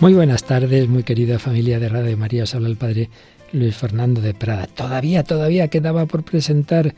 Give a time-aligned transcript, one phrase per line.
[0.00, 2.44] Muy buenas tardes, muy querida familia de Radio María.
[2.52, 3.10] Habla el Padre
[3.52, 4.66] Luis Fernando de Prada.
[4.66, 6.94] Todavía, todavía quedaba por presentar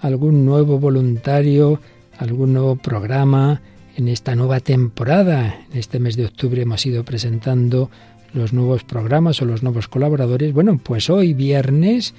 [0.00, 1.80] algún nuevo voluntario,
[2.18, 3.62] algún nuevo programa
[3.96, 5.60] en esta nueva temporada.
[5.70, 7.88] En este mes de octubre hemos ido presentando
[8.34, 10.52] los nuevos programas o los nuevos colaboradores.
[10.52, 12.14] Bueno, pues hoy viernes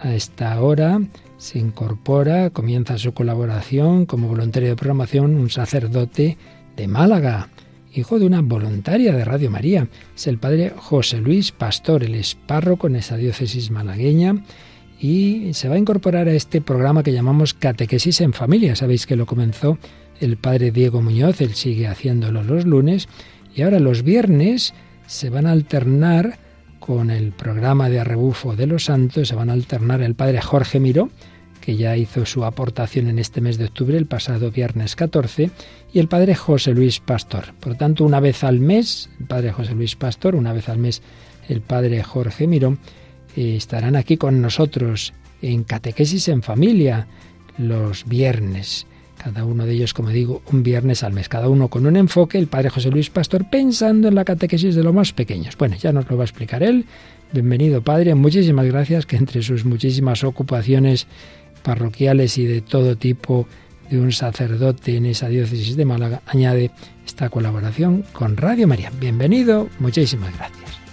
[0.00, 1.00] a esta hora
[1.38, 6.36] se incorpora, comienza su colaboración como voluntario de programación un sacerdote
[6.76, 7.48] de Málaga,
[7.96, 9.88] hijo de una voluntaria de Radio María.
[10.14, 14.42] Es el padre José Luis Pastor, el es párroco en esa diócesis malagueña
[15.00, 18.76] y se va a incorporar a este programa que llamamos Catequesis en Familia.
[18.76, 19.78] Sabéis que lo comenzó
[20.20, 23.08] el padre Diego Muñoz, él sigue haciéndolo los lunes
[23.54, 24.74] y ahora los viernes
[25.06, 26.38] se van a alternar
[26.80, 30.80] con el programa de arrebufo de los santos, se van a alternar el padre Jorge
[30.80, 31.10] Miró,
[31.66, 35.50] que ya hizo su aportación en este mes de octubre, el pasado viernes 14,
[35.92, 37.54] y el padre José Luis Pastor.
[37.58, 41.02] Por tanto, una vez al mes, el padre José Luis Pastor, una vez al mes
[41.48, 42.78] el padre Jorge Miró,
[43.34, 47.08] eh, estarán aquí con nosotros en catequesis en familia
[47.58, 48.86] los viernes.
[49.18, 52.38] Cada uno de ellos, como digo, un viernes al mes, cada uno con un enfoque,
[52.38, 55.56] el padre José Luis Pastor pensando en la catequesis de los más pequeños.
[55.58, 56.84] Bueno, ya nos lo va a explicar él.
[57.32, 58.14] Bienvenido, padre.
[58.14, 61.08] Muchísimas gracias que entre sus muchísimas ocupaciones
[61.66, 63.48] parroquiales y de todo tipo
[63.90, 66.70] de un sacerdote en esa diócesis de Málaga, añade
[67.04, 68.92] esta colaboración con Radio María.
[69.00, 70.85] Bienvenido, muchísimas gracias.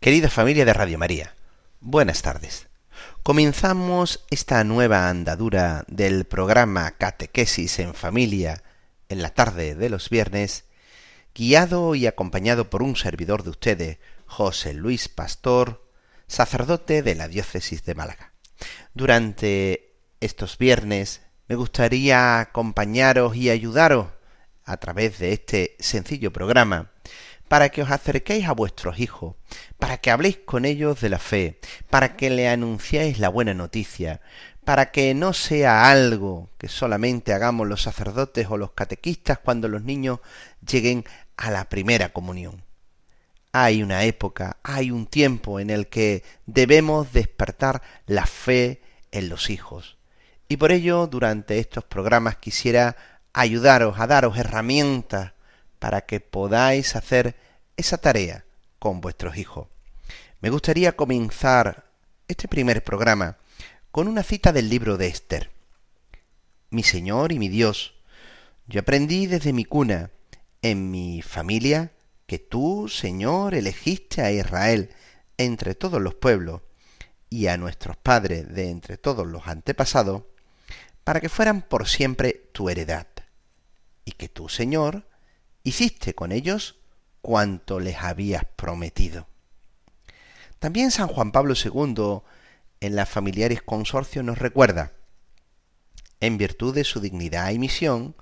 [0.00, 1.34] Querida familia de Radio María,
[1.80, 2.68] buenas tardes.
[3.22, 8.62] Comenzamos esta nueva andadura del programa Catequesis en Familia
[9.10, 10.64] en la tarde de los viernes,
[11.34, 15.86] guiado y acompañado por un servidor de ustedes, José Luis Pastor,
[16.26, 18.32] sacerdote de la diócesis de Málaga.
[18.94, 24.06] Durante estos viernes me gustaría acompañaros y ayudaros
[24.64, 26.89] a través de este sencillo programa
[27.50, 29.34] para que os acerquéis a vuestros hijos,
[29.76, 31.58] para que habléis con ellos de la fe,
[31.90, 34.20] para que le anunciéis la buena noticia,
[34.64, 39.82] para que no sea algo que solamente hagamos los sacerdotes o los catequistas cuando los
[39.82, 40.20] niños
[40.64, 41.04] lleguen
[41.36, 42.62] a la primera comunión.
[43.50, 48.80] Hay una época, hay un tiempo en el que debemos despertar la fe
[49.10, 49.98] en los hijos.
[50.46, 52.94] Y por ello, durante estos programas quisiera
[53.32, 55.32] ayudaros a daros herramientas
[55.80, 57.34] para que podáis hacer
[57.76, 58.44] esa tarea
[58.78, 59.66] con vuestros hijos.
[60.40, 61.90] Me gustaría comenzar
[62.28, 63.38] este primer programa
[63.90, 65.50] con una cita del libro de Esther.
[66.70, 67.94] Mi Señor y mi Dios,
[68.68, 70.10] yo aprendí desde mi cuna,
[70.62, 71.90] en mi familia,
[72.26, 74.90] que tú, Señor, elegiste a Israel
[75.36, 76.60] entre todos los pueblos
[77.28, 80.22] y a nuestros padres de entre todos los antepasados,
[81.02, 83.06] para que fueran por siempre tu heredad,
[84.04, 85.09] y que tú, Señor,
[85.62, 86.76] hiciste con ellos
[87.20, 89.26] cuanto les habías prometido.
[90.58, 92.22] También San Juan Pablo II
[92.80, 94.92] en las familiares consorcios nos recuerda,
[96.20, 98.14] en virtud de su dignidad y misión,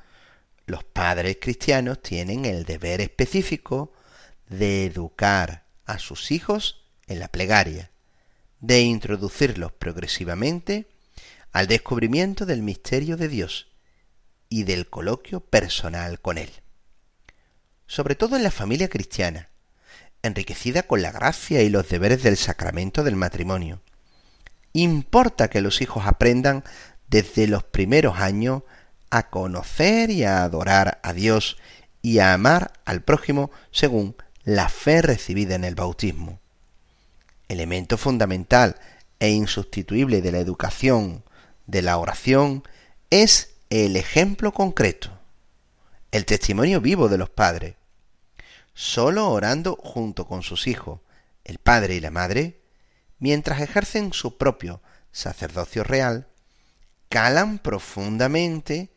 [0.67, 3.93] los padres cristianos tienen el deber específico
[4.49, 7.91] de educar a sus hijos en la plegaria,
[8.61, 10.89] de introducirlos progresivamente
[11.53, 13.69] al descubrimiento del misterio de Dios
[14.49, 16.51] y del coloquio personal con Él
[17.89, 19.49] sobre todo en la familia cristiana,
[20.23, 23.81] enriquecida con la gracia y los deberes del sacramento del matrimonio.
[24.75, 26.63] Importa que los hijos aprendan
[27.09, 28.63] desde los primeros años
[29.11, 31.57] a conocer y a adorar a Dios
[32.03, 34.15] y a amar al prójimo según
[34.45, 36.41] la fe recibida en el bautismo.
[37.49, 38.77] Elemento fundamental
[39.19, 41.25] e insustituible de la educación,
[41.67, 42.63] de la oración,
[43.09, 45.11] es el ejemplo concreto,
[46.13, 47.79] el testimonio vivo de los padres
[48.79, 51.01] solo orando junto con sus hijos,
[51.43, 52.61] el padre y la madre,
[53.19, 54.81] mientras ejercen su propio
[55.11, 56.29] sacerdocio real,
[57.09, 58.93] calan profundamente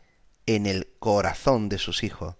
[0.45, 2.35] en el corazón de sus hijos,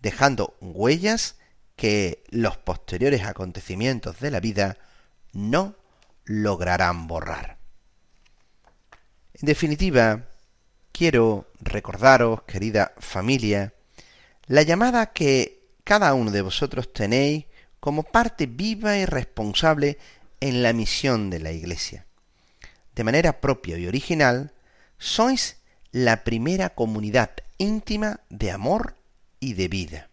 [0.00, 1.36] dejando huellas
[1.76, 4.78] que los posteriores acontecimientos de la vida
[5.34, 5.76] no
[6.24, 7.58] lograrán borrar.
[9.34, 10.24] En definitiva,
[10.90, 13.74] quiero recordaros, querida familia,
[14.46, 17.46] la llamada que cada uno de vosotros tenéis
[17.80, 19.98] como parte viva y responsable
[20.40, 22.06] en la misión de la Iglesia.
[22.94, 24.52] De manera propia y original,
[24.98, 25.56] sois
[25.90, 28.96] la primera comunidad íntima de amor
[29.40, 30.08] y de vida.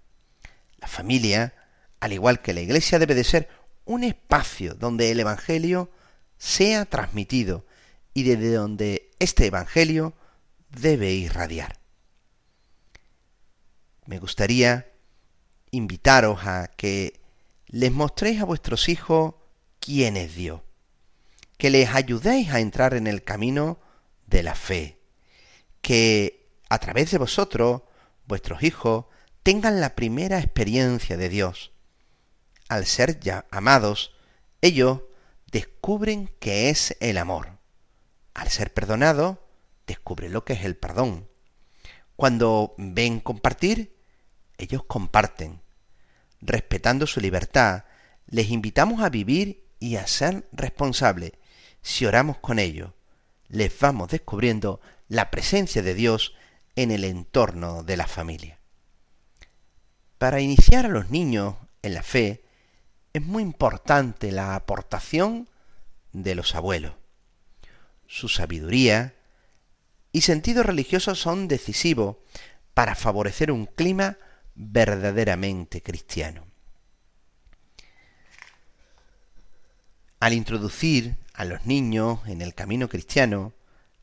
[0.77, 1.53] La familia,
[1.99, 3.49] al igual que la iglesia, debe de ser
[3.85, 5.89] un espacio donde el Evangelio
[6.37, 7.65] sea transmitido
[8.13, 10.13] y desde donde este Evangelio
[10.69, 11.79] debe irradiar.
[14.05, 14.88] Me gustaría
[15.71, 17.19] invitaros a que
[17.67, 19.35] les mostréis a vuestros hijos
[19.79, 20.61] quién es Dios,
[21.57, 23.79] que les ayudéis a entrar en el camino
[24.27, 24.99] de la fe,
[25.81, 27.81] que a través de vosotros,
[28.27, 29.05] vuestros hijos,
[29.43, 31.71] tengan la primera experiencia de Dios.
[32.67, 34.13] Al ser ya amados,
[34.61, 35.01] ellos
[35.51, 37.57] descubren qué es el amor.
[38.33, 39.37] Al ser perdonados,
[39.87, 41.27] descubren lo que es el perdón.
[42.15, 43.98] Cuando ven compartir,
[44.59, 45.61] ellos comparten.
[46.41, 47.85] Respetando su libertad,
[48.27, 51.31] les invitamos a vivir y a ser responsables.
[51.81, 52.91] Si oramos con ellos,
[53.47, 56.35] les vamos descubriendo la presencia de Dios
[56.75, 58.59] en el entorno de la familia.
[60.17, 62.43] Para iniciar a los niños en la fe,
[63.13, 65.49] es muy importante la aportación
[66.11, 66.93] de los abuelos.
[68.07, 69.15] Su sabiduría
[70.11, 72.17] y sentido religioso son decisivos
[72.73, 74.17] para favorecer un clima
[74.61, 76.45] verdaderamente cristiano.
[80.19, 83.53] Al introducir a los niños en el camino cristiano,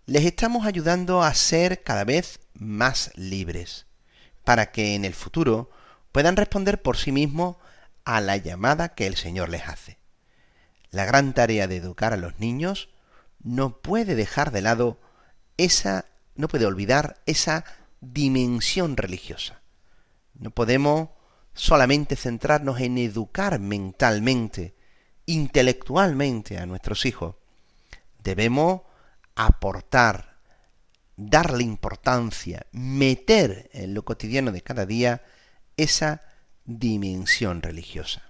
[0.07, 3.85] les estamos ayudando a ser cada vez más libres,
[4.45, 5.71] para que en el futuro
[6.11, 7.57] puedan responder por sí mismos
[8.07, 9.99] a la llamada que el Señor les hace.
[10.91, 12.89] La gran tarea de educar a los niños
[13.43, 14.99] no puede dejar de lado
[15.59, 17.67] esa, no puede olvidar esa
[18.01, 19.61] dimensión religiosa.
[20.39, 21.11] No podemos
[21.55, 24.75] solamente centrarnos en educar mentalmente,
[25.25, 27.37] intelectualmente a nuestros hijos.
[28.23, 28.83] Debemos
[29.35, 30.37] aportar,
[31.17, 35.25] darle importancia, meter en lo cotidiano de cada día
[35.77, 36.23] esa
[36.65, 38.23] dimensión religiosa.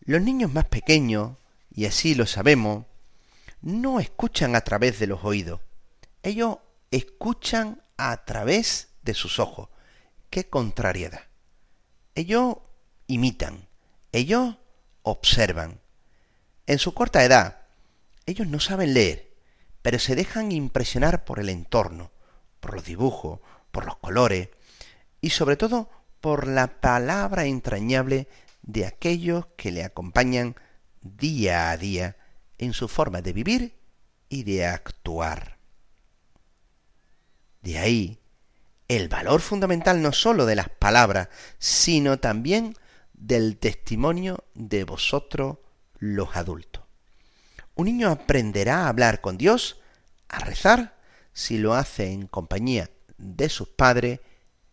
[0.00, 1.36] Los niños más pequeños,
[1.70, 2.86] y así lo sabemos,
[3.62, 5.60] no escuchan a través de los oídos.
[6.22, 6.58] Ellos
[6.90, 9.68] escuchan a través de sus ojos
[10.32, 11.26] qué contrariedad.
[12.16, 12.56] Ellos
[13.06, 13.68] imitan,
[14.12, 14.56] ellos
[15.02, 15.80] observan.
[16.66, 17.66] En su corta edad,
[18.24, 19.34] ellos no saben leer,
[19.82, 22.10] pero se dejan impresionar por el entorno,
[22.60, 23.40] por los dibujos,
[23.70, 24.48] por los colores
[25.20, 25.90] y sobre todo
[26.22, 28.26] por la palabra entrañable
[28.62, 30.56] de aquellos que le acompañan
[31.02, 32.16] día a día
[32.56, 33.76] en su forma de vivir
[34.30, 35.58] y de actuar.
[37.60, 38.21] De ahí
[38.96, 41.28] el valor fundamental no sólo de las palabras,
[41.58, 42.76] sino también
[43.14, 45.58] del testimonio de vosotros
[45.98, 46.82] los adultos.
[47.74, 49.80] Un niño aprenderá a hablar con Dios,
[50.28, 50.98] a rezar,
[51.32, 54.20] si lo hace en compañía de sus padres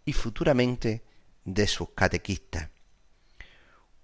[0.04, 1.04] y futuramente
[1.46, 2.70] de sus catequistas.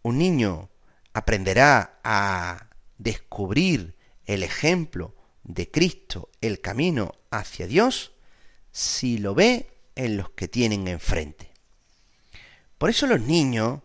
[0.01, 0.69] Un niño
[1.13, 5.13] aprenderá a descubrir el ejemplo
[5.43, 8.13] de Cristo, el camino hacia Dios,
[8.71, 11.51] si lo ve en los que tienen enfrente.
[12.77, 13.79] Por eso los niños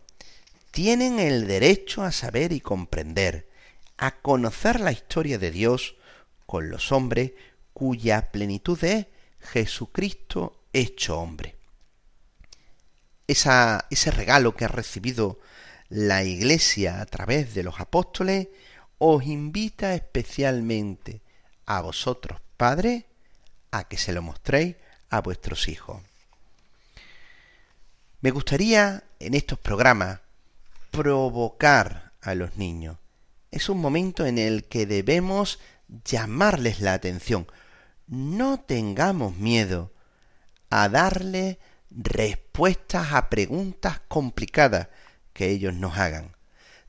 [0.70, 3.48] tienen el derecho a saber y comprender,
[3.96, 5.96] a conocer la historia de Dios
[6.46, 7.32] con los hombres
[7.72, 9.06] cuya plenitud es
[9.40, 11.56] Jesucristo hecho hombre.
[13.26, 15.38] ese regalo que ha recibido
[15.88, 18.48] la Iglesia a través de los apóstoles
[18.98, 21.22] os invita especialmente
[21.66, 23.04] a vosotros, padres,
[23.70, 24.76] a que se lo mostréis
[25.08, 26.02] a vuestros hijos.
[28.22, 30.20] Me gustaría en estos programas
[30.90, 32.98] provocar a los niños.
[33.50, 35.58] Es un momento en el que debemos
[36.04, 37.46] llamarles la atención.
[38.06, 39.90] No tengamos miedo
[40.68, 41.58] a darle
[41.90, 44.88] respuestas a preguntas complicadas
[45.32, 46.36] que ellos nos hagan.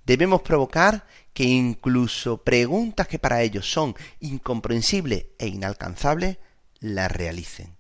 [0.06, 6.40] Debemos provocar que incluso preguntas que para ellos son incomprensibles e inalcanzables,
[6.82, 7.78] las realicen.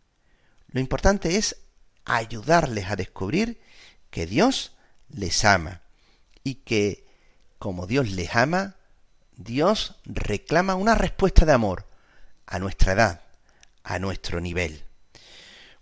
[0.69, 1.57] Lo importante es
[2.17, 3.59] ayudarles a descubrir
[4.09, 4.75] que Dios
[5.09, 5.81] les ama
[6.43, 7.05] y que
[7.57, 8.75] como Dios les ama,
[9.37, 11.85] Dios reclama una respuesta de amor
[12.47, 13.21] a nuestra edad,
[13.83, 14.83] a nuestro nivel.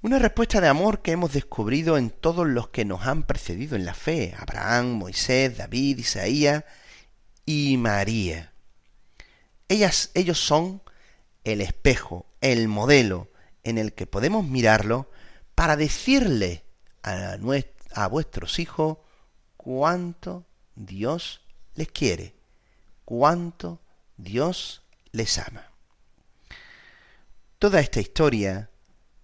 [0.01, 3.85] Una respuesta de amor que hemos descubrido en todos los que nos han precedido en
[3.85, 6.63] la fe, Abraham, Moisés, David, Isaías
[7.45, 8.53] y María.
[9.67, 10.81] Ellas, ellos son
[11.43, 13.29] el espejo, el modelo,
[13.63, 15.09] en el que podemos mirarlo
[15.59, 16.63] para decirle
[17.03, 18.99] a, vuestros hijos
[19.57, 20.45] cuánto
[20.77, 21.41] Dios
[21.75, 22.33] les quiere,
[23.03, 23.81] cuánto
[24.15, 25.69] Dios les ama.
[27.57, 28.69] Toda esta historia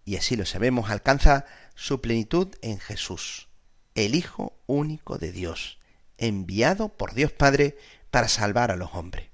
[0.03, 3.47] y así lo sabemos, alcanza su plenitud en Jesús,
[3.93, 5.79] el Hijo único de Dios,
[6.17, 7.77] enviado por Dios Padre
[8.11, 9.29] para salvar a los hombres.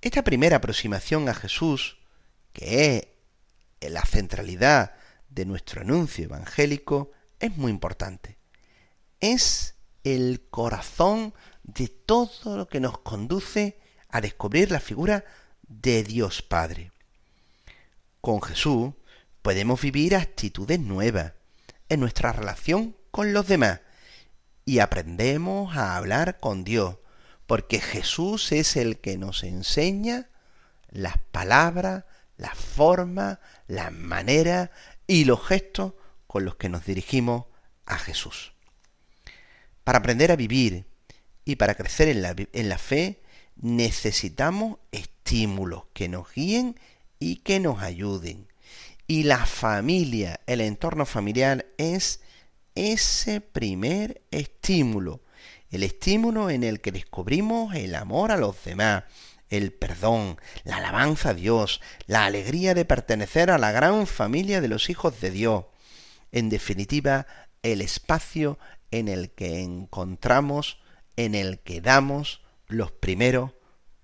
[0.00, 1.98] Esta primera aproximación a Jesús,
[2.52, 3.14] que
[3.80, 4.95] es la centralidad
[5.36, 8.38] de nuestro anuncio evangélico, es muy importante.
[9.20, 13.78] Es el corazón de todo lo que nos conduce
[14.08, 15.24] a descubrir la figura
[15.68, 16.90] de Dios Padre.
[18.22, 18.94] Con Jesús
[19.42, 21.34] podemos vivir actitudes nuevas
[21.90, 23.80] en nuestra relación con los demás
[24.64, 26.96] y aprendemos a hablar con Dios,
[27.46, 30.30] porque Jesús es el que nos enseña
[30.88, 32.04] las palabras,
[32.36, 34.70] las formas, las maneras
[35.06, 35.94] y los gestos
[36.26, 37.46] con los que nos dirigimos
[37.86, 38.52] a Jesús.
[39.84, 40.86] Para aprender a vivir
[41.44, 43.22] y para crecer en la, fe
[43.54, 46.78] necesitamos estímulos que nos guíen
[47.20, 48.48] y que nos ayuden.
[49.06, 52.20] Y la familia, el entorno familiar es
[52.74, 55.22] ese primer estímulo,
[55.70, 59.04] el estímulo en el que descubrimos el amor a los demás,
[59.50, 64.68] el perdón, la alabanza a Dios, la alegría de pertenecer a la gran familia de
[64.68, 65.64] los hijos de Dios.
[66.32, 67.26] En definitiva,
[67.62, 68.58] el espacio
[68.90, 70.78] en el que encontramos,
[71.16, 73.52] en el que damos los primeros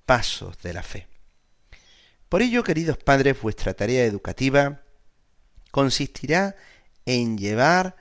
[0.07, 1.09] pasos de la fe.
[2.29, 4.83] Por ello, queridos padres, vuestra tarea educativa
[5.71, 6.57] consistirá
[7.05, 7.97] en llevar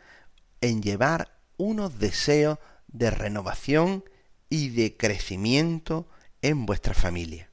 [0.61, 4.03] en llevar unos deseos de renovación
[4.49, 6.07] y de crecimiento
[6.41, 7.49] en vuestra familia.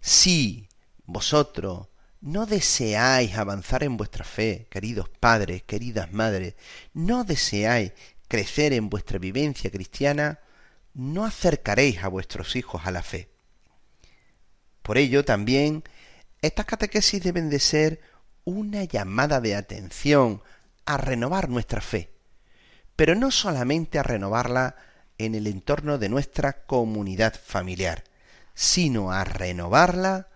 [0.00, 0.68] Si
[1.06, 1.88] vosotros
[2.20, 6.54] no deseáis avanzar en vuestra fe, queridos padres, queridas madres,
[6.92, 7.92] no deseáis
[8.28, 10.40] crecer en vuestra vivencia cristiana,
[10.94, 13.28] no acercaréis a vuestros hijos a la fe.
[14.82, 15.84] Por ello también
[16.40, 18.00] estas catequesis deben de ser
[18.44, 20.42] una llamada de atención
[20.84, 22.10] a renovar nuestra fe,
[22.96, 24.76] pero no solamente a renovarla
[25.18, 28.04] en el entorno de nuestra comunidad familiar,
[28.54, 30.28] sino a renovarla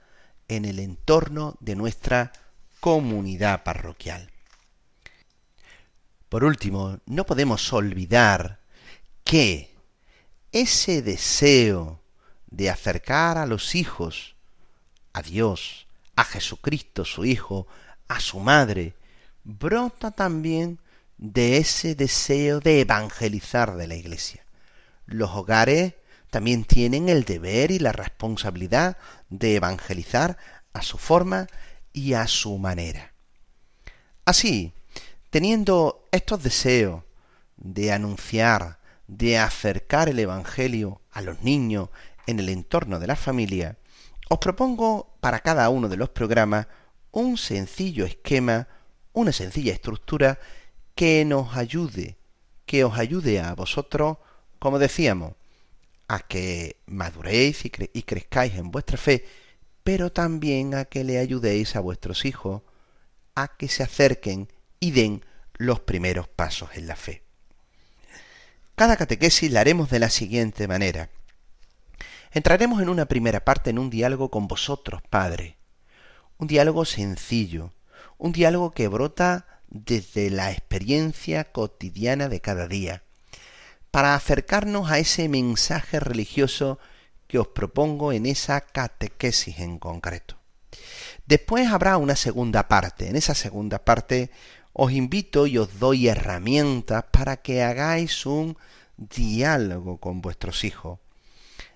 [0.48, 2.32] en el entorno de nuestra
[2.80, 4.30] comunidad parroquial.
[6.28, 8.60] Por último, no podemos olvidar
[9.24, 9.74] que
[10.52, 12.00] ese deseo
[12.46, 14.36] de acercar a los hijos
[15.12, 17.66] a Dios, a Jesucristo su Hijo,
[18.08, 18.94] a su madre,
[19.44, 20.78] brota también
[21.16, 24.44] de ese deseo de evangelizar de la Iglesia.
[25.08, 25.94] Los hogares
[26.30, 28.96] también tienen el deber y la responsabilidad
[29.30, 30.36] de evangelizar
[30.72, 31.48] a su forma
[31.92, 33.12] y a su manera.
[34.24, 34.74] Así,
[35.30, 37.02] teniendo estos deseos
[37.56, 41.88] de anunciar, de acercar el Evangelio a los niños
[42.26, 43.78] en el entorno de la familia,
[44.28, 46.68] os propongo para cada uno de los programas
[47.10, 48.68] un sencillo esquema
[49.18, 50.38] una sencilla estructura
[50.94, 52.18] que nos ayude,
[52.66, 54.18] que os ayude a vosotros,
[54.58, 55.34] como decíamos,
[56.08, 59.24] a que maduréis y, y crezcáis en vuestra fe,
[59.84, 62.62] pero también a que le ayudéis a vuestros hijos
[63.34, 64.48] a que se acerquen
[64.80, 65.24] y den
[65.54, 67.22] los primeros pasos en la fe.
[68.74, 71.10] Cada catequesis la haremos de la siguiente manera.
[72.32, 75.56] Entraremos en una primera parte en un diálogo con vosotros, Padre.
[76.36, 77.72] Un diálogo sencillo,
[78.18, 83.02] un diálogo que brota desde la experiencia cotidiana de cada día,
[83.98, 86.78] para acercarnos a ese mensaje religioso
[87.26, 90.38] que os propongo en esa catequesis en concreto.
[91.26, 93.08] Después habrá una segunda parte.
[93.08, 94.30] En esa segunda parte
[94.72, 98.56] os invito y os doy herramientas para que hagáis un
[98.96, 101.00] diálogo con vuestros hijos.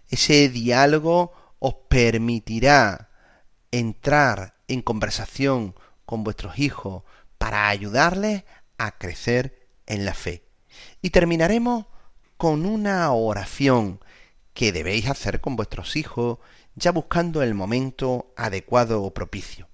[0.09, 3.11] Ese diálogo os permitirá
[3.73, 5.75] entrar en conversación
[6.07, 7.03] con vuestros hijos
[7.39, 8.45] para ayudarles
[8.79, 10.45] a crecer en la fe.
[11.01, 11.87] Y terminaremos
[12.43, 14.01] con una oración
[14.53, 16.39] que debéis hacer con vuestros hijos
[16.75, 19.69] ya buscando el momento adecuado o propicio.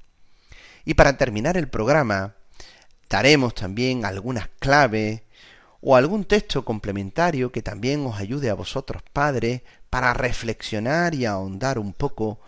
[0.85, 2.35] Y para terminar el programa,
[3.09, 5.23] daremos también algunas claves
[5.81, 11.79] o algún texto complementario que también os ayude a vosotros padres para reflexionar y ahondar
[11.79, 12.39] un poco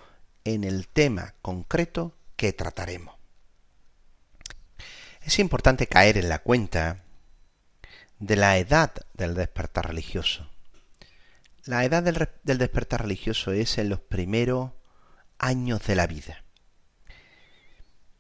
[0.45, 3.15] en el tema concreto que trataremos.
[5.23, 7.05] Es importante caer en la cuenta
[8.21, 10.49] de la edad del despertar religioso.
[11.65, 14.73] La edad del, despertar religioso es en los primeros
[15.39, 16.45] años de la vida.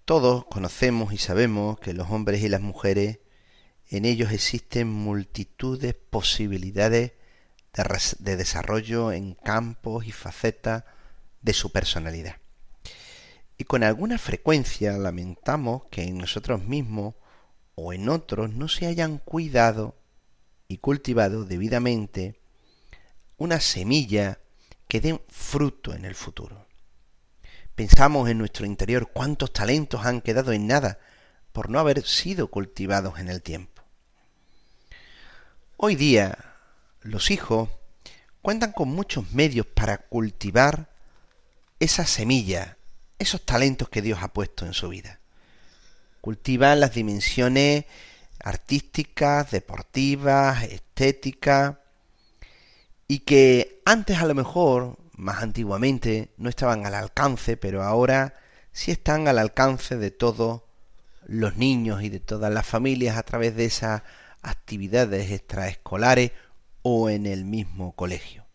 [0.06, 3.20] Todos conocemos y sabemos que los hombres y las mujeres
[3.88, 4.88] en ellos existen
[6.10, 7.12] posibilidades
[7.72, 10.84] de, de desarrollo en campos y facetas
[11.42, 12.36] de su personalidad.
[13.58, 17.14] y con alguna frecuencia lamentamos que en nosotros mismos
[17.82, 19.96] o en otros no se hayan cuidado
[20.68, 22.38] y cultivado debidamente
[23.38, 24.38] una semilla
[24.86, 26.66] que dé fruto en el futuro.
[27.74, 30.98] Pensamos en nuestro interior cuántos talentos han quedado en nada
[31.52, 33.82] por no haber sido cultivados en el tiempo.
[35.78, 36.36] Hoy día
[37.00, 37.70] los hijos
[38.42, 40.90] cuentan con muchos medios para cultivar
[41.78, 42.76] esa semilla,
[43.18, 45.19] esos talentos que Dios ha puesto en su vida.
[46.20, 47.84] Cultivan las dimensiones
[48.42, 51.76] artísticas, deportivas, estéticas,
[53.08, 58.34] y que antes a lo mejor, más antiguamente, no estaban al alcance, pero ahora
[58.72, 60.62] sí están al alcance de todos
[61.26, 64.02] los niños y de todas las familias a través de esas
[64.42, 66.32] actividades extraescolares
[66.82, 68.46] o en el mismo colegio.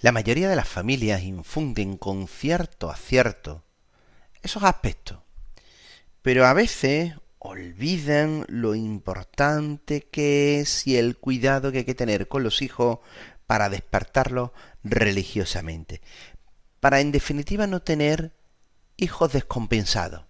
[0.00, 3.62] La mayoría de las familias infunden con cierto acierto
[4.42, 5.18] esos aspectos,
[6.22, 12.28] pero a veces olvidan lo importante que es y el cuidado que hay que tener
[12.28, 12.98] con los hijos
[13.46, 14.50] para despertarlos
[14.84, 16.02] religiosamente,
[16.80, 18.34] para en definitiva no tener
[18.96, 20.26] hijos descompensados,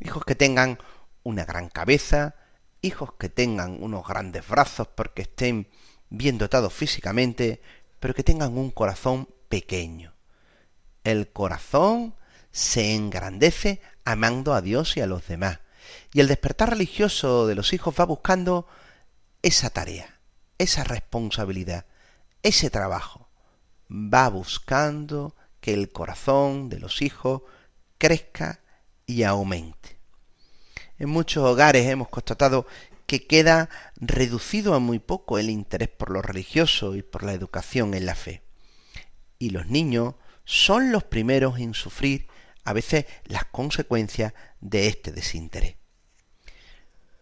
[0.00, 0.78] hijos que tengan
[1.22, 2.34] una gran cabeza,
[2.82, 5.68] hijos que tengan unos grandes brazos porque estén
[6.10, 7.62] bien dotados físicamente,
[8.00, 10.14] pero que tengan un corazón pequeño.
[11.04, 12.14] El corazón
[12.58, 15.60] se engrandece amando a Dios y a los demás.
[16.12, 18.66] Y el despertar religioso de los hijos va buscando
[19.42, 20.18] esa tarea,
[20.58, 21.86] esa responsabilidad,
[22.42, 23.28] ese trabajo.
[23.88, 27.42] Va buscando que el corazón de los hijos
[27.96, 28.60] crezca
[29.06, 29.96] y aumente.
[30.98, 32.66] En muchos hogares hemos constatado
[33.06, 37.94] que queda reducido a muy poco el interés por lo religioso y por la educación
[37.94, 38.42] en la fe.
[39.38, 42.27] Y los niños son los primeros en sufrir
[42.68, 45.76] a veces las consecuencias de este desinterés.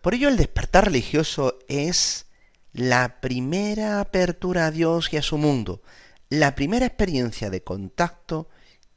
[0.02, 2.26] Por ello el despertar religioso es
[2.72, 5.82] la primera apertura a Dios y a su mundo,
[6.28, 8.48] la primera experiencia de contacto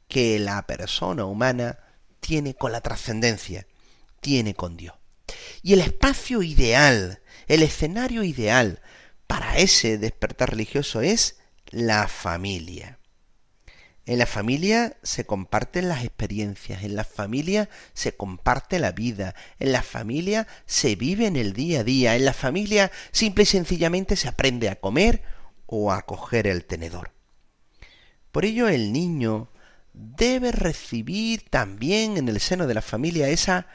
[0.08, 1.78] que la persona humana
[2.18, 3.66] tiene con la trascendencia,
[4.20, 4.94] tiene con Dios.
[5.62, 8.82] Y el espacio ideal, el escenario ideal
[9.26, 11.38] para ese despertar religioso es
[11.70, 12.99] la familia.
[14.06, 19.72] En la familia se comparten las experiencias, en la familia se comparte la vida, en
[19.72, 24.16] la familia se vive en el día a día, en la familia simple y sencillamente
[24.16, 25.22] se aprende a comer
[25.66, 27.12] o a coger el tenedor.
[28.32, 29.50] Por ello el niño
[29.92, 33.66] debe recibir también en el seno de la familia esa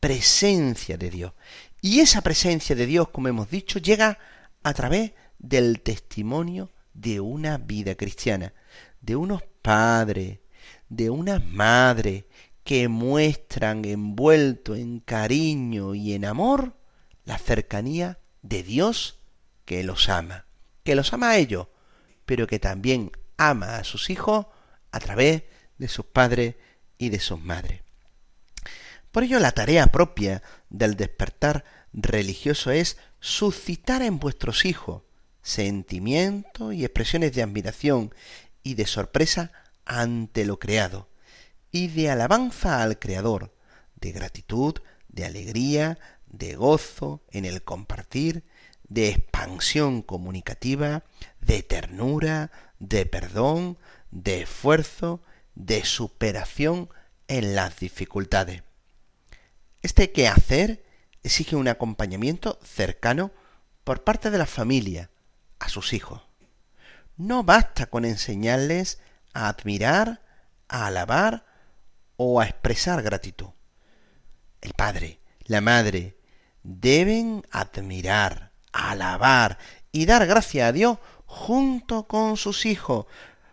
[0.00, 1.32] presencia de Dios.
[1.80, 4.18] Y esa presencia de Dios, como hemos dicho, llega
[4.62, 8.52] a través del testimonio de una vida cristiana,
[9.00, 10.40] de unos padres,
[10.88, 12.24] de unas madres
[12.64, 16.76] que muestran envuelto en cariño y en amor
[17.24, 19.18] la cercanía de Dios
[19.64, 20.46] que los ama,
[20.84, 21.68] que los ama a ellos,
[22.26, 24.46] pero que también ama a sus hijos
[24.90, 25.44] a través
[25.78, 26.56] de sus padres
[26.98, 27.82] y de sus madres.
[29.10, 35.02] Por ello la tarea propia del despertar religioso es suscitar en vuestros hijos
[35.42, 38.14] sentimientos y expresiones de admiración
[38.62, 39.52] y de sorpresa
[39.84, 41.08] ante lo creado,
[41.70, 43.54] y de alabanza al Creador,
[43.96, 44.74] de gratitud,
[45.08, 48.44] de alegría, de gozo en el compartir,
[48.88, 51.04] de expansión comunicativa,
[51.40, 53.78] de ternura, de perdón,
[54.10, 55.22] de esfuerzo,
[55.54, 56.88] de superación
[57.28, 58.62] en las dificultades.
[59.82, 60.84] Este quehacer
[61.22, 63.30] exige un acompañamiento cercano
[63.84, 65.10] por parte de la familia
[65.58, 66.22] a sus hijos.
[67.16, 68.98] No basta con enseñarles
[69.34, 70.22] a admirar,
[70.68, 71.44] a alabar
[72.16, 73.50] o a expresar gratitud.
[74.60, 76.16] El padre, la madre,
[76.62, 79.58] deben admirar, alabar
[79.90, 83.06] y dar gracias a Dios junto con sus hijos.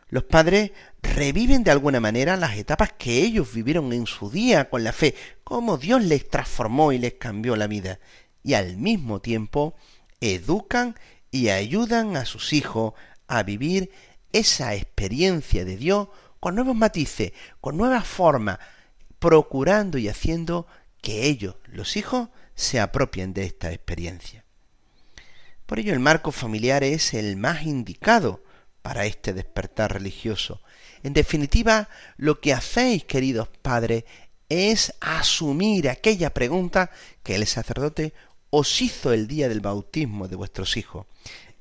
[0.10, 4.84] Los padres reviven de alguna manera las etapas que ellos vivieron en su día con
[4.84, 8.00] la fe, cómo Dios les transformó y les cambió la vida,
[8.44, 9.76] y al mismo tiempo
[10.20, 10.96] educan
[11.32, 12.94] y ayudan a sus hijos
[13.30, 13.92] a vivir
[14.34, 16.10] esa experiencia de Dios
[16.42, 18.60] con nuevos matices, con nuevas formas,
[19.20, 20.68] procurando y haciendo
[21.02, 24.44] que ellos, los hijos, se apropien de esta experiencia.
[25.66, 28.44] Por ello el marco familiar es el más indicado
[28.82, 30.62] para este despertar religioso,
[31.04, 34.04] en definitiva, lo que hacéis, queridos padres,
[34.50, 36.92] es asumir aquella pregunta
[37.24, 38.14] que el sacerdote
[38.50, 41.06] os hizo el día del bautismo de vuestros hijos.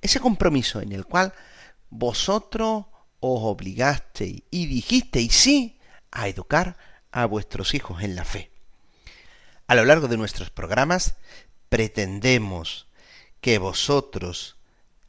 [0.00, 1.33] Ese compromiso en el cual
[1.90, 2.87] vosotros
[3.20, 5.79] os obligasteis y dijisteis sí
[6.11, 6.77] a educar
[7.11, 8.51] a vuestros hijos en la fe.
[9.66, 11.14] A lo largo de nuestros programas
[11.68, 12.87] pretendemos
[13.40, 14.57] que vosotros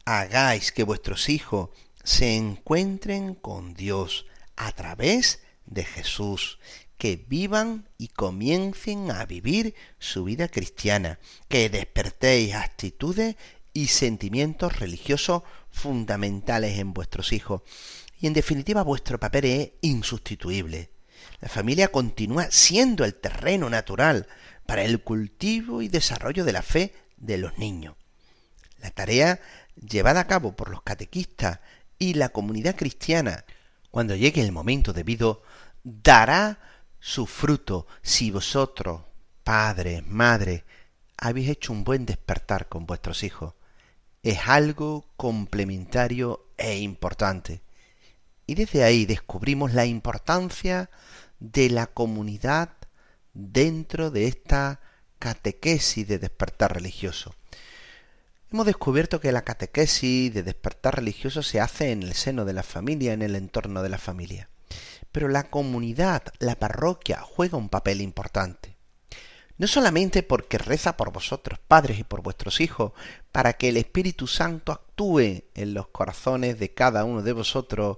[0.05, 1.69] hagáis que vuestros hijos
[2.03, 6.59] se encuentren con Dios a través de Jesús,
[6.97, 13.35] que vivan y comiencen a vivir su vida cristiana, que despertéis actitudes
[13.73, 17.61] y sentimientos religiosos fundamentales en vuestros hijos.
[18.19, 20.91] Y en definitiva vuestro papel es insustituible.
[21.41, 24.27] La familia continúa siendo el terreno natural
[24.65, 27.95] para el cultivo y desarrollo de la fe de los niños.
[28.79, 29.39] La tarea
[29.75, 31.59] llevada a cabo por los catequistas
[31.97, 33.45] y la comunidad cristiana
[33.91, 35.43] cuando llegue el momento debido
[35.83, 36.59] dará
[36.99, 39.01] su fruto si vosotros,
[39.43, 40.63] padres, madres,
[41.17, 43.53] habéis hecho un buen despertar con vuestros hijos.
[44.23, 47.61] Es algo complementario e importante.
[48.45, 50.89] Y desde ahí descubrimos la importancia
[51.39, 52.69] de la comunidad
[53.33, 54.81] dentro de esta
[55.19, 57.33] catequesis de despertar religioso.
[58.51, 62.63] Hemos descubierto que la catequesis de despertar religioso se hace en el seno de la
[62.63, 64.49] familia, en el entorno de la familia.
[65.11, 68.78] Pero la comunidad, la parroquia, juega un papel importante.
[69.59, 72.93] No solamente porque reza por vosotros, padres, y por vuestros hijos,
[73.33, 77.97] para que el Espíritu Santo actúe en los corazones de cada uno de vosotros,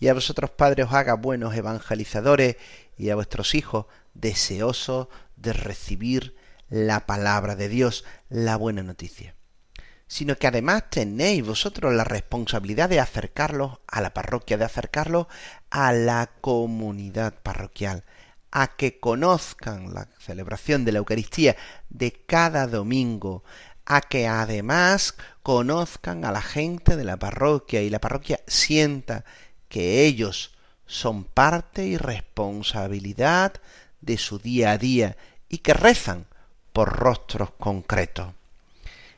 [0.00, 2.56] y a vosotros padres os haga buenos evangelizadores,
[2.96, 6.34] y a vuestros hijos deseosos de recibir
[6.70, 9.34] la palabra de Dios, la buena noticia,
[10.06, 15.26] sino que además tenéis vosotros la responsabilidad de acercarlos a la parroquia, de acercarlos
[15.68, 18.04] a la comunidad parroquial,
[18.52, 21.56] a que conozcan la celebración de la Eucaristía
[21.88, 23.42] de cada domingo,
[23.86, 29.24] a que además conozcan a la gente de la parroquia y la parroquia sienta
[29.68, 30.52] que ellos
[30.86, 33.54] son parte y responsabilidad
[34.02, 35.16] de su día a día
[35.48, 36.26] y que rezan
[36.72, 38.34] por rostros concretos.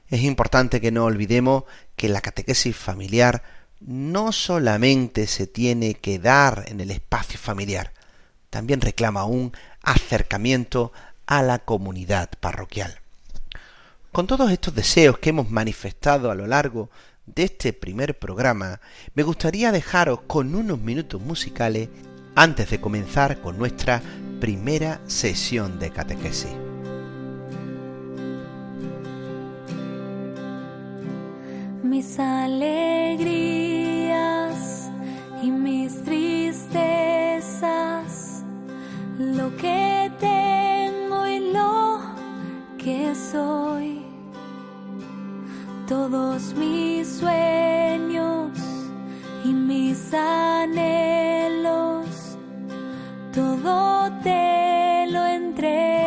[0.08, 1.64] Es importante que no olvidemos
[1.96, 3.42] que la catequesis familiar
[3.80, 7.92] no solamente se tiene que dar en el espacio familiar,
[8.54, 10.92] también reclama un acercamiento
[11.26, 13.00] a la comunidad parroquial.
[14.12, 16.88] Con todos estos deseos que hemos manifestado a lo largo
[17.26, 18.80] de este primer programa,
[19.16, 21.88] me gustaría dejaros con unos minutos musicales
[22.36, 24.00] antes de comenzar con nuestra
[24.38, 26.52] primera sesión de catequesis.
[31.82, 33.34] Mis alegrías
[35.42, 37.34] y mis tristezas,
[39.18, 42.00] lo que tengo y lo
[42.78, 44.02] que soy,
[45.86, 48.50] todos mis sueños
[49.44, 52.06] y mis anhelos,
[53.32, 56.03] todo te lo entrego,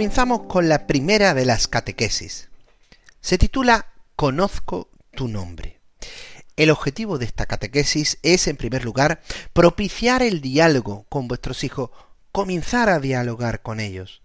[0.00, 2.48] Comenzamos con la primera de las catequesis.
[3.20, 5.78] Se titula Conozco tu nombre.
[6.56, 9.20] El objetivo de esta catequesis es, en primer lugar,
[9.52, 11.90] propiciar el diálogo con vuestros hijos,
[12.32, 14.22] comenzar a dialogar con ellos.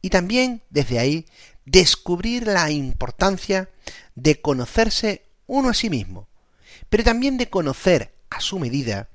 [0.00, 1.26] Y también, desde ahí,
[1.64, 3.68] descubrir la importancia
[4.14, 6.28] de conocerse uno a sí mismo,
[6.88, 9.08] pero también de conocer a su medida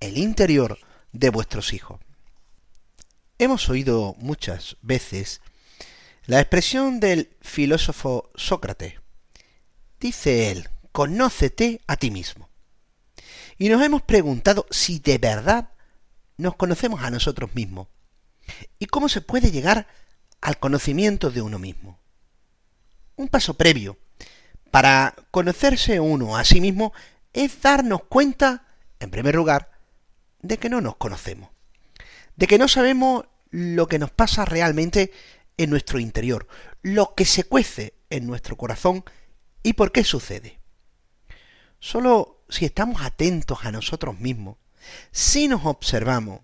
[0.00, 0.78] el interior
[1.12, 2.00] de vuestros hijos.
[3.42, 5.40] Hemos oído muchas veces
[6.26, 9.00] la expresión del filósofo Sócrates.
[9.98, 12.48] Dice él, conócete a ti mismo.
[13.58, 15.70] Y nos hemos preguntado si de verdad
[16.36, 17.88] nos conocemos a nosotros mismos.
[18.78, 19.88] ¿Y cómo se puede llegar
[20.40, 21.98] al conocimiento de uno mismo?
[23.16, 23.98] Un paso previo
[24.70, 26.92] para conocerse uno a sí mismo
[27.32, 28.68] es darnos cuenta,
[29.00, 29.72] en primer lugar,
[30.42, 31.50] de que no nos conocemos,
[32.36, 35.12] de que no sabemos lo que nos pasa realmente
[35.56, 36.48] en nuestro interior,
[36.80, 39.04] lo que se cuece en nuestro corazón
[39.62, 40.58] y por qué sucede.
[41.78, 44.56] Solo si estamos atentos a nosotros mismos,
[45.10, 46.40] si nos observamos,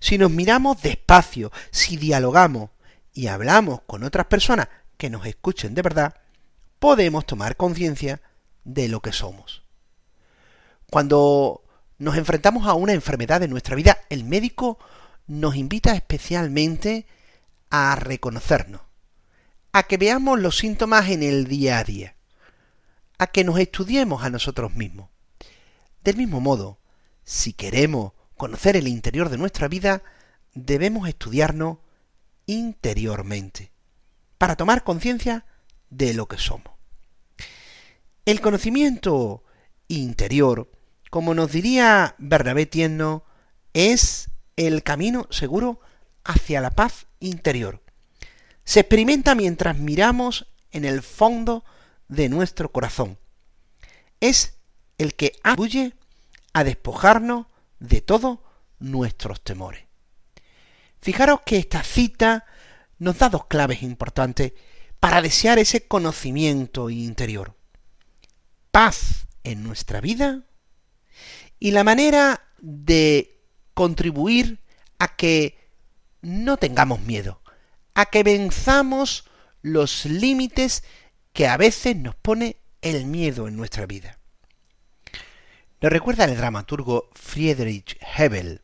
[0.00, 2.70] si nos miramos despacio, si dialogamos
[3.12, 6.16] y hablamos con otras personas que nos escuchen de verdad,
[6.80, 8.20] podemos tomar conciencia
[8.64, 9.62] de lo que somos.
[10.90, 11.62] Cuando
[11.98, 14.78] nos enfrentamos a una enfermedad en nuestra vida, el médico
[15.26, 17.06] nos invita especialmente
[17.70, 18.82] a reconocernos,
[19.72, 22.16] a que veamos los síntomas en el día a día,
[23.18, 25.10] a que nos estudiemos a nosotros mismos.
[26.04, 26.78] Del mismo modo,
[27.24, 30.02] si queremos conocer el interior de nuestra vida,
[30.54, 31.78] debemos estudiarnos
[32.46, 33.72] interiormente,
[34.38, 35.44] para tomar conciencia
[35.90, 36.74] de lo que somos.
[38.24, 39.44] El conocimiento
[39.88, 40.70] interior,
[41.10, 43.24] como nos diría Bernabé Tieno,
[43.72, 45.80] es el camino seguro
[46.24, 47.82] hacia la paz interior.
[48.64, 51.64] Se experimenta mientras miramos en el fondo
[52.08, 53.18] de nuestro corazón.
[54.20, 54.58] Es
[54.98, 55.94] el que abuye
[56.52, 57.46] a despojarnos
[57.78, 58.38] de todos
[58.78, 59.84] nuestros temores.
[61.00, 62.46] Fijaros que esta cita
[62.98, 64.54] nos da dos claves importantes
[64.98, 67.54] para desear ese conocimiento interior.
[68.70, 70.42] Paz en nuestra vida
[71.58, 73.35] y la manera de
[73.76, 74.60] contribuir
[74.98, 75.58] a que
[76.22, 77.42] no tengamos miedo,
[77.92, 79.28] a que venzamos
[79.60, 80.82] los límites
[81.34, 84.18] que a veces nos pone el miedo en nuestra vida.
[85.82, 88.62] Nos recuerda el dramaturgo Friedrich Hebel,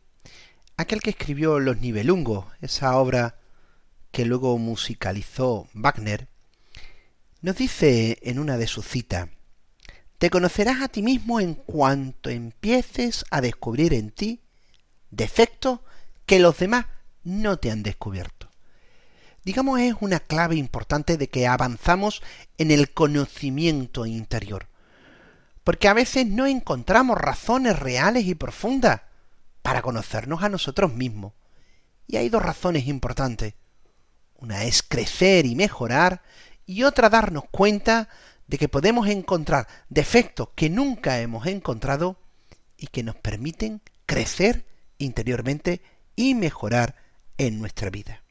[0.79, 3.37] aquel que escribió Los Nibelungos, esa obra
[4.12, 6.29] que luego musicalizó Wagner,
[7.42, 9.29] nos dice en una de sus citas,
[10.16, 14.41] te conocerás a ti mismo en cuanto empieces a descubrir en ti
[15.12, 15.79] defectos
[16.27, 16.87] que los demás
[17.22, 18.48] no te han descubierto.
[19.44, 22.22] Digamos, es una clave importante de que avanzamos
[22.59, 24.68] en el conocimiento interior.
[25.64, 29.03] Porque a veces no encontramos razones reales y profundas
[29.62, 31.33] para conocernos a nosotros mismos.
[32.07, 33.55] Y hay dos razones importantes.
[34.37, 36.22] Una es crecer y mejorar
[36.66, 38.09] y otra darnos cuenta
[38.46, 42.18] de que podemos encontrar defectos que nunca hemos encontrado
[42.77, 44.64] y que nos permiten crecer
[45.04, 45.82] interiormente
[46.16, 46.96] y mejorar
[47.38, 48.22] en nuestra vida.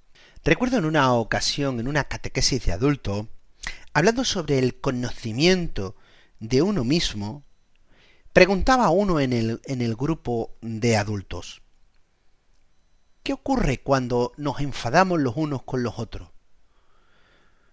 [0.44, 3.28] Recuerdo en una ocasión, en una catequesis de adulto,
[3.94, 5.96] hablando sobre el conocimiento
[6.40, 7.44] de uno mismo,
[8.34, 11.62] preguntaba a uno en el, en el grupo de adultos,
[13.24, 16.30] ¿qué ocurre cuando nos enfadamos los unos con los otros?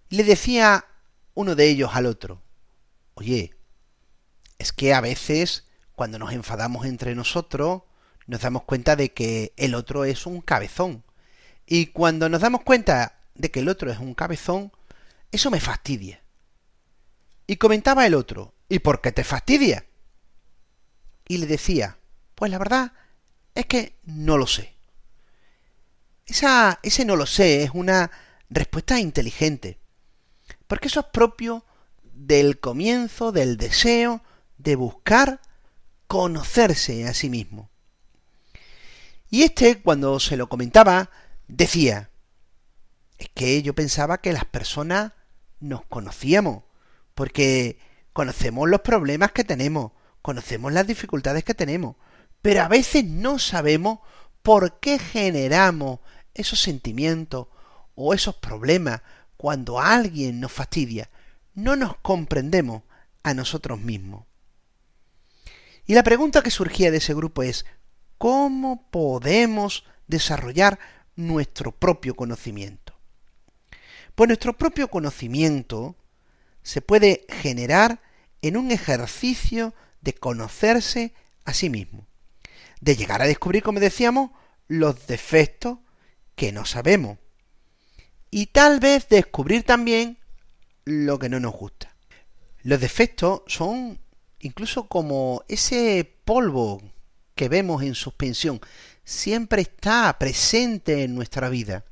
[0.09, 0.85] Le decía
[1.33, 2.41] uno de ellos al otro,
[3.15, 3.55] oye,
[4.57, 7.83] es que a veces cuando nos enfadamos entre nosotros,
[8.29, 11.03] nos damos cuenta de que el otro es un cabezón.
[11.65, 14.71] Y cuando nos damos cuenta de que el otro es un cabezón,
[15.31, 16.21] eso me fastidia.
[17.47, 19.87] Y comentaba el otro, ¿y por qué te fastidia?
[21.27, 21.97] Y le decía,
[22.35, 22.93] pues la verdad
[23.55, 24.75] es que no lo sé.
[26.27, 28.11] Esa, ese no lo sé es una
[28.51, 29.79] respuesta inteligente,
[30.67, 31.65] porque eso es propio
[32.03, 34.21] del comienzo, del deseo
[34.59, 35.41] de buscar
[36.05, 37.68] conocerse a sí mismo.
[39.29, 41.09] Y este, cuando se lo comentaba,
[41.47, 42.09] decía,
[43.17, 45.13] es que yo pensaba que las personas
[45.59, 46.63] nos conocíamos,
[47.13, 47.79] porque
[48.13, 51.95] conocemos los problemas que tenemos, conocemos las dificultades que tenemos,
[52.41, 53.99] pero a veces no sabemos
[54.41, 55.99] por qué generamos
[56.33, 57.47] esos sentimientos
[57.95, 59.01] o esos problemas
[59.37, 61.09] cuando alguien nos fastidia.
[61.53, 62.83] No nos comprendemos
[63.23, 64.25] a nosotros mismos.
[65.85, 67.65] Y la pregunta que surgía de ese grupo es,
[68.19, 70.77] ¿Cómo podemos desarrollar
[71.15, 72.93] nuestro propio conocimiento?
[74.13, 75.95] Pues nuestro propio conocimiento
[76.61, 78.01] se puede generar
[78.41, 81.13] en un ejercicio de conocerse
[81.45, 82.07] a sí mismo,
[82.81, 84.31] de llegar a descubrir, como decíamos,
[84.67, 85.77] los defectos
[86.35, 87.19] que no sabemos
[88.31, 90.17] y tal vez descubrir también
[90.83, 91.95] lo que no nos gusta.
[92.63, 94.01] Los defectos son
[94.41, 96.81] incluso como ese polvo
[97.39, 98.59] que vemos en suspensión,
[99.05, 101.85] siempre está presente en nuestra vida.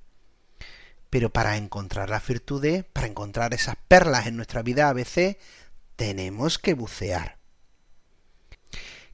[1.09, 5.37] Pero para encontrar las virtudes, para encontrar esas perlas en nuestra vida, a veces
[5.95, 7.37] tenemos que bucear.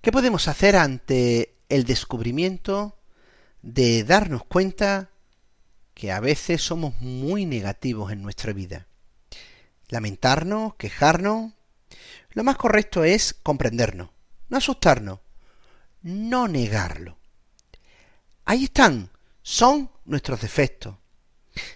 [0.01, 2.97] ¿Qué podemos hacer ante el descubrimiento
[3.61, 5.11] de darnos cuenta
[5.93, 8.87] que a veces somos muy negativos en nuestra vida?
[9.87, 11.53] Lamentarnos, quejarnos.
[12.31, 14.09] Lo más correcto es comprendernos,
[14.49, 15.19] no asustarnos,
[16.03, 17.17] no negarlo.
[18.45, 19.09] Ahí están,
[19.41, 20.95] son nuestros defectos.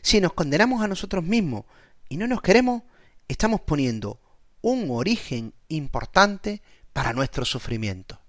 [0.02, 1.66] Si nos condenamos a nosotros mismos
[2.10, 2.84] y no nos queremos,
[3.28, 4.20] estamos poniendo
[4.62, 6.62] un origen importante
[6.94, 8.20] para nuestro sufrimiento.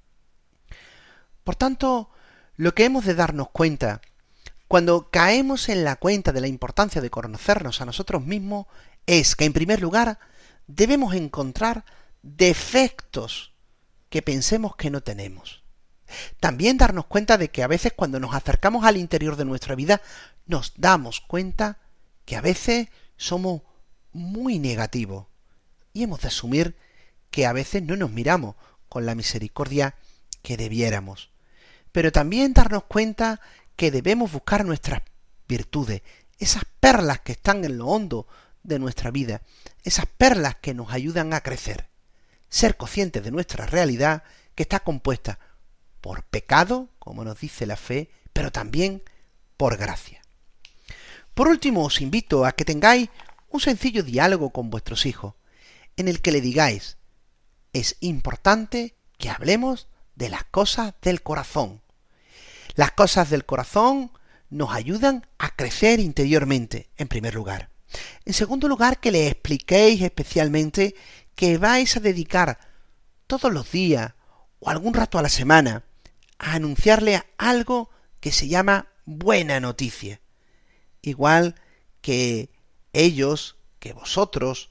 [1.45, 2.11] Por tanto,
[2.57, 4.01] lo que hemos de darnos cuenta
[4.69, 8.67] cuando caemos en la cuenta de la importancia de conocernos a nosotros mismos
[9.07, 10.19] es que, en primer lugar,
[10.67, 11.87] debemos encontrar
[12.23, 13.55] defectos
[14.11, 15.58] que pensemos que no tenemos.
[16.41, 20.01] También darnos cuenta de que a veces cuando nos acercamos al interior de nuestra vida
[20.47, 21.79] nos damos cuenta
[22.25, 23.63] que a veces somos
[24.13, 25.27] muy negativos
[25.93, 26.77] y hemos de asumir
[27.31, 28.57] que a veces no nos miramos
[28.89, 29.95] con la misericordia
[30.43, 31.31] que debiéramos.
[31.93, 33.41] Pero también darnos cuenta
[33.77, 35.03] que debemos buscar nuestras
[35.47, 36.03] virtudes,
[36.39, 38.27] esas perlas que están en lo hondo
[38.63, 39.43] de nuestra vida,
[39.83, 41.89] esas perlas que nos ayudan a crecer.
[42.49, 44.23] Ser conscientes de nuestra realidad
[44.55, 45.39] que está compuesta
[46.09, 49.03] por pecado, como nos dice la fe, pero también
[49.59, 50.23] por gracia.
[51.35, 53.11] Por último, os invito a que tengáis
[53.51, 55.35] un sencillo diálogo con vuestros hijos,
[55.99, 56.97] en el que le digáis,
[57.75, 61.83] es importante que hablemos de las cosas del corazón.
[62.75, 64.11] Las cosas del corazón
[64.49, 67.69] nos ayudan a crecer interiormente, en primer lugar.
[68.25, 70.95] En segundo lugar, que le expliquéis especialmente
[71.35, 72.61] que vais a dedicar
[73.27, 74.15] todos los días
[74.59, 75.85] o algún rato a la semana
[76.39, 80.21] a anunciarle algo que se llama buena noticia.
[81.03, 81.55] Igual
[82.01, 82.51] que
[82.93, 84.71] ellos, que vosotros,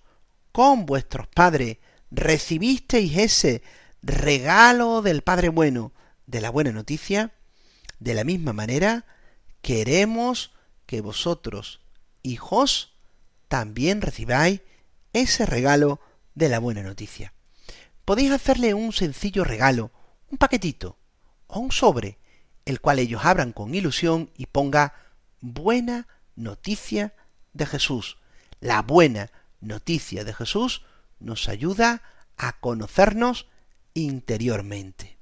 [0.51, 1.77] con vuestros padres,
[2.11, 3.61] recibisteis ese
[4.01, 5.93] regalo del Padre bueno,
[6.25, 7.33] de la buena noticia,
[7.99, 9.05] de la misma manera
[9.61, 10.51] queremos
[10.85, 11.81] que vosotros,
[12.23, 12.93] hijos,
[13.47, 14.61] también recibáis
[15.13, 15.99] ese regalo
[16.35, 17.33] de la buena noticia.
[18.05, 19.91] Podéis hacerle un sencillo regalo,
[20.29, 20.97] un paquetito,
[21.47, 22.17] o un sobre,
[22.65, 24.93] el cual ellos abran con ilusión y ponga
[25.39, 27.13] buena noticia
[27.53, 28.17] de Jesús.
[28.59, 29.31] La buena
[29.61, 30.83] noticia de Jesús
[31.19, 32.03] nos ayuda
[32.37, 33.47] a conocernos
[33.93, 35.17] interiormente.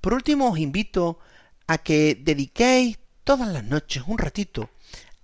[0.00, 1.18] Por último, os invito
[1.66, 4.70] a que dediquéis todas las noches un ratito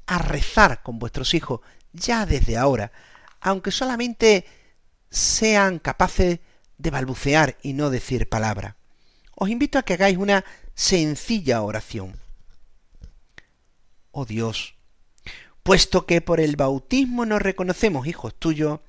[0.07, 1.61] a rezar con vuestros hijos
[1.93, 2.93] ya desde ahora,
[3.41, 4.47] aunque solamente
[5.11, 6.41] sean capaces
[6.79, 8.78] de balbucear y no decir palabra
[9.41, 12.19] os invito a que hagáis una sencilla oración.
[14.11, 14.75] Oh Dios,
[15.63, 18.81] puesto que por el bautismo nos reconocemos hijos tuyos,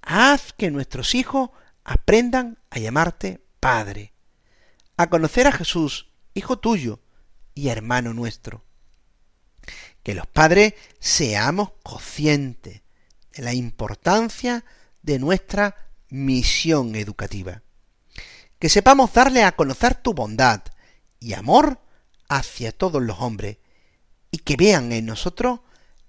[0.00, 1.50] haz que nuestros hijos
[1.82, 4.12] aprendan a llamarte Padre,
[4.96, 7.00] a conocer a Jesús, Hijo tuyo
[7.52, 8.62] y hermano nuestro.
[10.04, 12.82] Que los padres seamos conscientes
[13.32, 14.64] de la importancia
[15.02, 15.74] de nuestra
[16.10, 17.62] misión educativa
[18.58, 20.62] que sepamos darle a conocer tu bondad
[21.20, 21.80] y amor
[22.28, 23.58] hacia todos los hombres,
[24.30, 25.60] y que vean en nosotros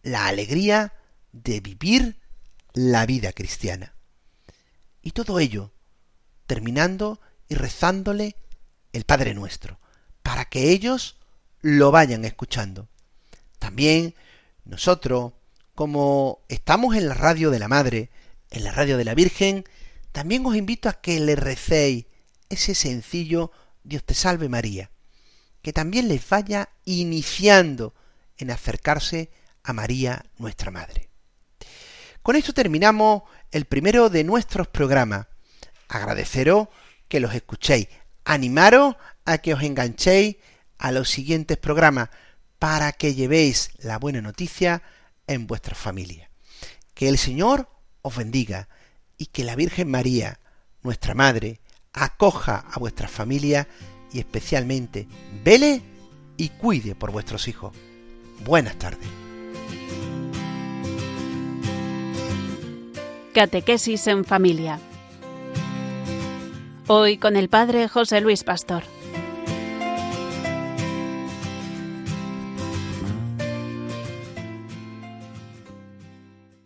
[0.03, 0.93] la alegría
[1.31, 2.19] de vivir
[2.73, 3.93] la vida cristiana.
[5.01, 5.71] Y todo ello
[6.45, 8.35] terminando y rezándole
[8.91, 9.79] el Padre nuestro,
[10.23, 11.17] para que ellos
[11.61, 12.89] lo vayan escuchando.
[13.59, 14.15] También
[14.65, 15.33] nosotros,
[15.75, 18.09] como estamos en la radio de la Madre,
[18.49, 19.63] en la radio de la Virgen,
[20.11, 22.05] también os invito a que le recéis
[22.49, 23.51] ese sencillo
[23.83, 24.91] Dios te salve María,
[25.61, 27.93] que también les vaya iniciando
[28.37, 29.31] en acercarse
[29.63, 31.09] a María nuestra Madre.
[32.21, 35.27] Con esto terminamos el primero de nuestros programas.
[35.87, 36.67] Agradeceros
[37.07, 37.87] que los escuchéis,
[38.25, 38.95] animaros
[39.25, 40.37] a que os enganchéis
[40.77, 42.09] a los siguientes programas
[42.59, 44.83] para que llevéis la buena noticia
[45.27, 46.29] en vuestra familia.
[46.93, 47.69] Que el Señor
[48.01, 48.69] os bendiga
[49.17, 50.39] y que la Virgen María,
[50.81, 51.61] nuestra Madre,
[51.93, 53.67] acoja a vuestra familia
[54.11, 55.07] y especialmente
[55.43, 55.81] vele
[56.37, 57.73] y cuide por vuestros hijos.
[58.45, 59.07] Buenas tardes.
[63.33, 64.79] Catequesis en familia.
[66.87, 68.83] Hoy con el Padre José Luis Pastor.